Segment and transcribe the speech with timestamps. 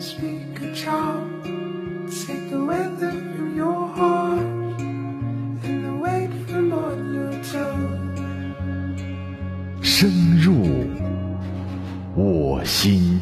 [0.00, 1.42] speak a charm.
[2.08, 7.98] Take the weather from your heart and the weight from on your tongue.
[9.82, 10.54] 深入
[12.14, 13.20] 我心。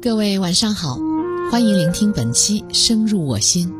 [0.00, 0.98] 各位晚上好，
[1.52, 3.70] 欢迎聆听本期《深入我心》，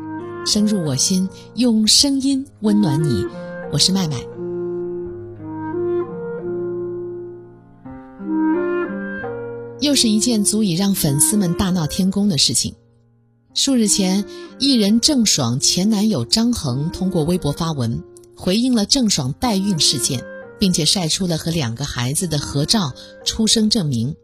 [0.45, 3.25] 深入我心，用声音温暖你。
[3.71, 4.17] 我是麦麦。
[9.79, 12.75] 又是一件足以让粉丝们大闹天宫的事情。
[13.55, 14.23] 数日前，
[14.59, 18.03] 艺人郑爽前男友张恒通过微博发文，
[18.35, 20.23] 回应了郑爽代孕事件，
[20.59, 22.93] 并且晒出了和两个孩子的合照、
[23.25, 24.15] 出生证明。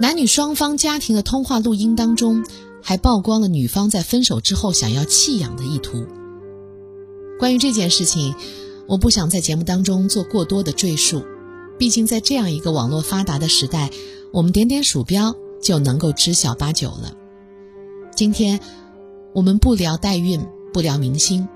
[0.00, 2.44] 男女双方家庭的通话录音当中，
[2.80, 6.06] 还曝光了女方在分手之后想要弃养的意图。
[7.36, 8.32] 关于这件事情，
[8.86, 11.24] 我不想在节目当中做过多的赘述，
[11.78, 13.90] 毕竟在这样一个网络发达的时代，
[14.32, 17.12] 我们点点鼠标就能够知晓八九了。
[18.14, 18.60] 今天，
[19.34, 21.48] 我们不聊代孕，不聊明星，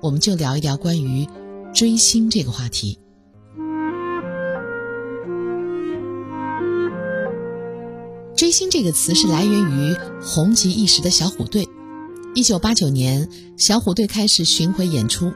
[0.00, 1.28] 我们就聊一聊关于
[1.74, 2.98] 追星这个话题。
[8.54, 11.68] 星这个词是来源于红极一时的小虎队。
[12.36, 15.32] 一九八九年，小虎队开始巡回演出。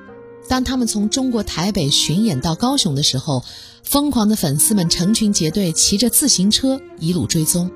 [0.49, 3.43] 当他们从中国台北巡演到高雄的时候，
[3.83, 7.69] 疯狂的粉丝们成群结队，骑着自行车一路追踪。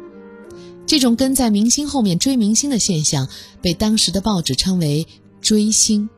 [0.86, 3.26] 这种跟在明星后面追明星的现象，
[3.60, 5.08] 被当时的报纸称为
[5.42, 6.08] “追星”。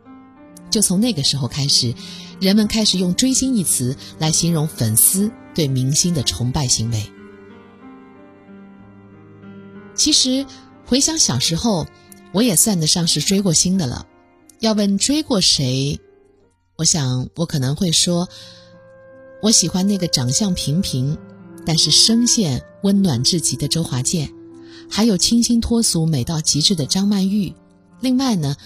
[0.71, 1.95] 就从那个时候开始，
[2.41, 7.03] 人们开始用“追星”一词来形容粉丝对明星的崇拜行为。
[9.95, 10.45] 其实，
[10.87, 11.87] 回想小时候，
[12.33, 14.07] 我也算得上是追过星的了。
[14.61, 16.01] 要问追过谁，
[16.77, 18.29] 我想我可能会说，
[19.43, 21.17] 我喜欢那个长相平平，
[21.65, 24.33] 但是声线温暖至极的周华健，
[24.91, 27.55] 还有清新脱俗、美到极致的张曼玉。
[28.01, 28.57] 另外呢，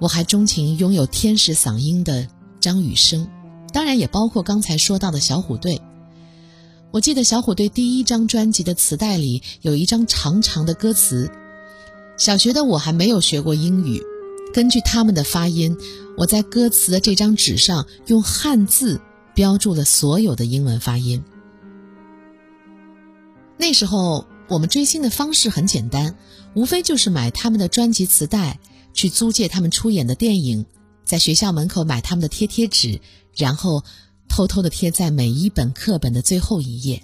[0.00, 2.26] 我还钟情拥有天使嗓音的
[2.60, 3.28] 张雨生，
[3.72, 5.80] 当然也包括刚才说到的小虎队。
[6.92, 11.30] 我记得小虎队第一张专辑的磁带里有一张长长的歌词。
[12.16, 14.02] 小学的我还没有学过英语，
[14.52, 15.76] 根据他们的发音，
[16.16, 19.00] 我在歌词的这张纸上用汉字
[19.34, 21.22] 标注了所有的英文发音。
[23.56, 26.16] 那时候我们追星的方式很简单，
[26.54, 28.58] 无非就是买他们的专辑磁带，
[28.92, 30.66] 去租借他们出演的电影，
[31.04, 33.00] 在学校门口买他们的贴贴纸，
[33.36, 33.84] 然后。
[34.30, 37.02] 偷偷的贴在每一本课本的最后一页。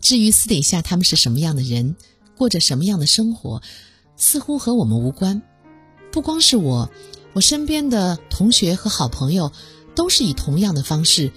[0.00, 1.96] 至于私底下他们是什么样的人，
[2.36, 3.62] 过着什么样的生活，
[4.16, 5.40] 似乎和我们无关。
[6.10, 6.90] 不光是我，
[7.32, 9.52] 我身边的同学和好朋友，
[9.94, 11.32] 都是以同样的方式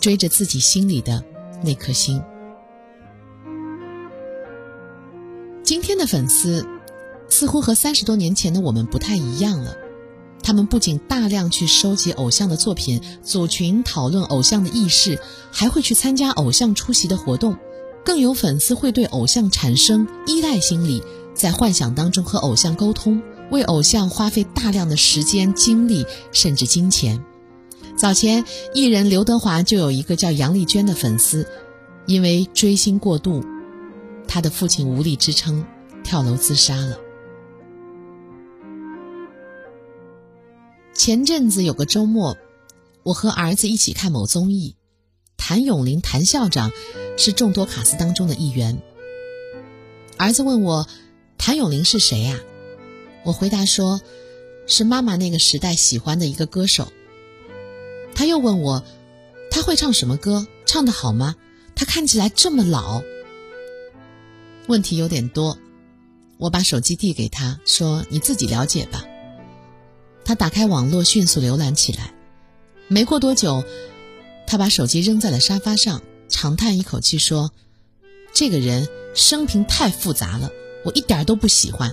[0.00, 1.24] 追着自己心里的
[1.62, 2.22] 那颗星。
[5.62, 6.66] 今天的粉丝，
[7.30, 9.76] 似乎和三十多年前的我们不太一样了。
[10.44, 15.18] 他们不仅大量去收集偶像的作品，组群讨论偶像的轶事，
[15.50, 17.56] 还会去参加偶像出席的活动，
[18.04, 21.02] 更有粉丝会对偶像产生依赖心理，
[21.34, 27.24] 在幻想当中和偶像沟通，为偶像花费大量的时间、精力，甚至金钱。
[27.96, 28.44] 早前，
[28.74, 31.48] 艺人刘德华就有一个叫杨丽娟的粉丝，
[32.04, 33.42] 因为追星过度，
[34.28, 35.64] 他的父亲无力支撑，
[36.02, 36.98] 跳楼自杀了。
[40.94, 42.38] 前阵子有个周末，
[43.02, 44.76] 我和儿子一起看某综艺，
[45.36, 46.70] 谭咏麟谭校长
[47.18, 48.80] 是众多卡司当中的一员。
[50.16, 50.86] 儿子问我，
[51.36, 52.38] 谭咏麟是谁呀？
[53.24, 54.00] 我回答说，
[54.68, 56.92] 是妈妈那个时代喜欢的一个歌手。
[58.14, 58.84] 他又问我，
[59.50, 60.46] 他会唱什么歌？
[60.64, 61.34] 唱的好吗？
[61.74, 63.02] 他看起来这么老。
[64.68, 65.58] 问题有点多，
[66.38, 69.04] 我把手机递给他说：“你自己了解吧。”
[70.24, 72.14] 他打开网络，迅速浏览起来。
[72.88, 73.64] 没过多久，
[74.46, 77.52] 他把手机扔在了沙发上，长叹一口气说
[78.32, 80.50] ：“这个人生平太复杂了，
[80.84, 81.92] 我一点都不喜欢。”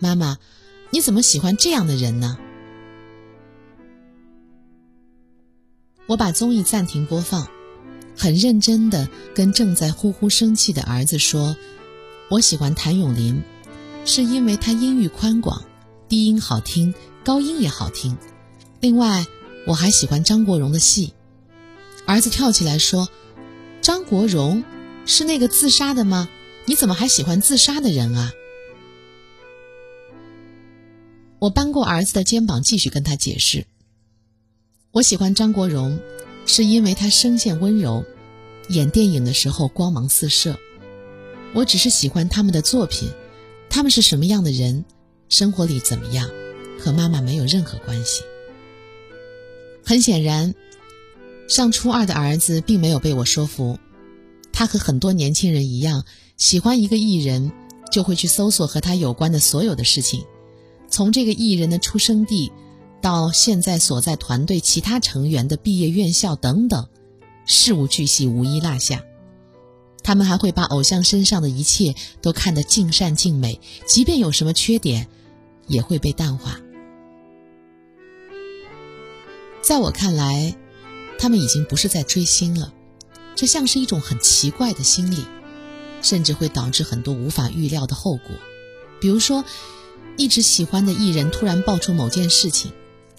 [0.00, 0.38] 妈妈，
[0.90, 2.38] 你怎么喜欢这样的人呢？
[6.06, 7.48] 我把综艺暂停播放，
[8.16, 11.56] 很认真的跟正在呼呼生气的儿子说
[12.30, 13.42] ：“我喜欢谭咏麟，
[14.04, 15.64] 是因为他音域宽广，
[16.08, 16.94] 低音好听。”
[17.28, 18.16] 高音也好听，
[18.80, 19.26] 另外
[19.66, 21.12] 我还喜欢张国荣的戏。
[22.06, 23.06] 儿子跳起来说
[23.82, 24.64] ：“张国荣
[25.04, 26.26] 是那个自杀的吗？
[26.64, 28.32] 你怎么还喜欢自杀的人啊？”
[31.38, 33.66] 我扳过儿子的肩膀，继续跟他解释：
[34.92, 36.00] 我喜欢张国荣，
[36.46, 38.06] 是因为他声线温柔，
[38.70, 40.58] 演电影的时候光芒四射。
[41.52, 43.10] 我只是喜欢他们的作品，
[43.68, 44.86] 他们是什么样的人，
[45.28, 46.26] 生活里怎么样，
[46.78, 48.22] 和妈妈没有任何关系。
[49.84, 50.54] 很显然，
[51.48, 53.78] 上初二的儿子并没有被我说服。
[54.52, 56.04] 他和很多年轻人一样，
[56.36, 57.52] 喜欢一个艺人，
[57.90, 60.24] 就会去搜索和他有关的所有的事情，
[60.90, 62.52] 从这个艺人的出生地，
[63.00, 66.88] 到现在所在团队其他成员的毕业院校等等，
[67.46, 69.04] 事无巨细，无一落下。
[70.02, 75.06] 他们还会把偶像身上的一切都看得尽善尽美，即便有什么缺点，
[75.66, 76.60] 也会被淡化。
[79.68, 80.56] 在我看来，
[81.18, 82.72] 他们已经不是在追星了，
[83.36, 85.26] 这像是一种很奇怪的心理，
[86.00, 88.34] 甚至会导致很多无法预料的后果。
[88.98, 89.44] 比如说，
[90.16, 92.72] 一直喜欢的艺人突然爆出某件事情，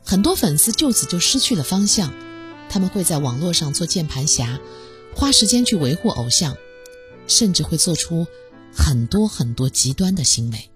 [0.03, 2.11] 很多粉丝就此就失去了方向，
[2.67, 4.59] 他们会在网络上做键盘侠，
[5.15, 6.57] 花时间去维护偶像，
[7.27, 8.25] 甚至会做出
[8.73, 10.71] 很多很多极端的行为。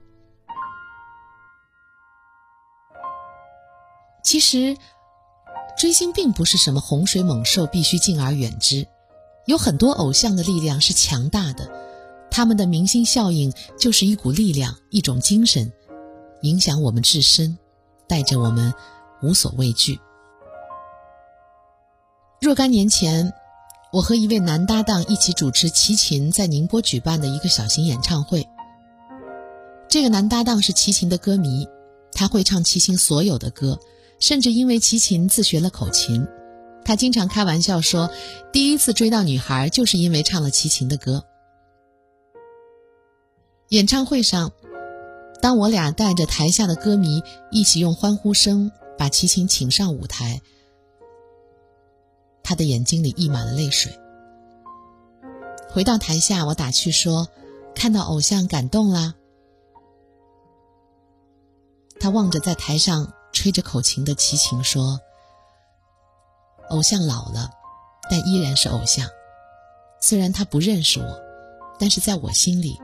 [4.23, 4.77] 其实。
[5.77, 8.87] 追星并不是什么洪水猛兽，必须敬而远之。
[9.45, 11.69] 有很多偶像的力量是强大的，
[12.31, 15.71] 他们的明星效应就是一股力量，一种精神，
[16.43, 17.57] 影响我们自身，
[18.07, 18.73] 带着我们
[19.21, 19.99] 无所畏惧。
[22.39, 23.33] 若干年前，
[23.91, 28.47] 我和一位男搭档一起主持齐秦在宁波举办的一个小型演唱会。
[29.89, 31.67] 这个男搭档是齐秦的歌迷，
[32.11, 33.77] 他会唱齐秦所有的歌。
[34.23, 36.25] 甚至因为齐秦自学了口琴，
[36.85, 38.09] 他经常开玩笑说，
[38.53, 41.25] 第一次追到女孩就是因为唱了齐秦的歌。
[43.67, 44.53] 演唱会上，
[45.41, 47.21] 当我俩带着台下的歌迷
[47.51, 50.41] 一起用欢呼声把齐秦请上舞台，
[52.43, 53.91] 他的眼睛里溢满了泪水。
[55.69, 57.27] 回到台下，我打趣说
[57.75, 59.15] ：“看到偶像感动啦。”
[61.99, 63.11] 他望着在台上。
[63.43, 64.97] 吹着口琴的齐秦说
[66.71, 67.51] ：“偶像老了，
[68.09, 69.05] 但依然是偶像。
[69.99, 71.19] 虽然他不认识我，
[71.77, 72.79] 但是在我心里，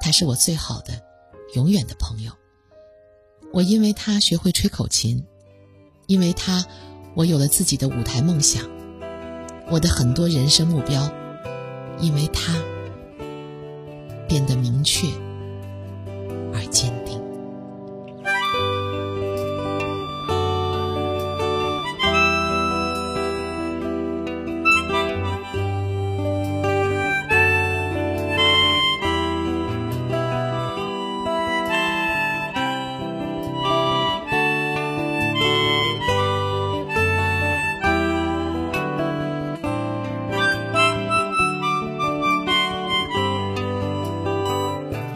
[0.00, 1.02] 他是我最好的、
[1.56, 2.30] 永远的朋友。
[3.52, 5.26] 我因为他学会吹口琴，
[6.06, 6.64] 因为他，
[7.16, 8.62] 我有了自己的舞台梦想，
[9.68, 11.10] 我的很多人生目标，
[11.98, 12.54] 因为他，
[14.28, 15.08] 变得明确
[16.54, 16.95] 而坚定。”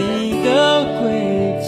[0.00, 1.66] 你的轨迹。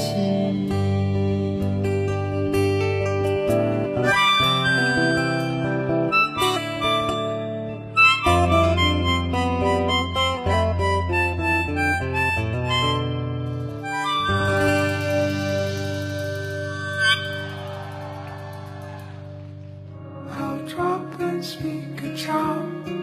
[20.28, 20.76] 好，找
[21.18, 22.99] 歌曲歌唱。